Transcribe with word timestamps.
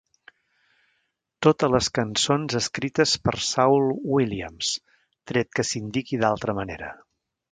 Totes 1.47 1.73
les 1.73 1.89
cançons 1.97 2.55
escrites 2.61 3.13
per 3.27 3.35
Saul 3.49 3.85
Williams, 4.15 4.71
tret 5.33 5.53
que 5.59 5.69
s'indiqui 5.73 6.23
d'altra 6.25 6.57
manera. 6.61 6.93